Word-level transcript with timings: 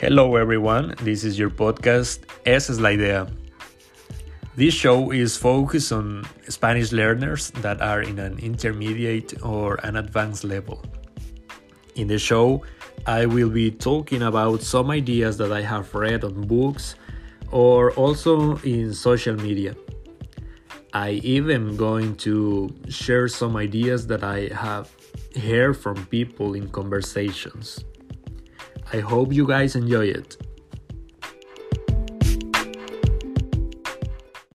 Hello, 0.00 0.36
everyone. 0.36 0.94
This 1.02 1.24
is 1.24 1.40
your 1.40 1.50
podcast, 1.50 2.20
es 2.46 2.70
la 2.78 2.90
idea. 2.90 3.26
This 4.54 4.72
show 4.72 5.10
is 5.10 5.36
focused 5.36 5.90
on 5.90 6.24
Spanish 6.48 6.92
learners 6.92 7.50
that 7.62 7.82
are 7.82 8.02
in 8.02 8.20
an 8.20 8.38
intermediate 8.38 9.42
or 9.42 9.74
an 9.82 9.96
advanced 9.96 10.44
level. 10.44 10.84
In 11.96 12.06
the 12.06 12.16
show, 12.16 12.62
I 13.08 13.26
will 13.26 13.50
be 13.50 13.72
talking 13.72 14.22
about 14.22 14.62
some 14.62 14.88
ideas 14.92 15.36
that 15.38 15.50
I 15.50 15.62
have 15.62 15.92
read 15.92 16.22
on 16.22 16.46
books 16.46 16.94
or 17.50 17.90
also 17.94 18.58
in 18.58 18.94
social 18.94 19.34
media. 19.34 19.74
I 20.92 21.18
even 21.24 21.76
going 21.76 22.14
to 22.18 22.72
share 22.88 23.26
some 23.26 23.56
ideas 23.56 24.06
that 24.06 24.22
I 24.22 24.46
have 24.54 24.94
heard 25.42 25.76
from 25.76 26.06
people 26.06 26.54
in 26.54 26.68
conversations. 26.68 27.84
I 28.92 29.00
hope 29.00 29.32
you 29.32 29.46
guys 29.46 29.76
enjoy 29.76 30.06
it. 30.06 30.36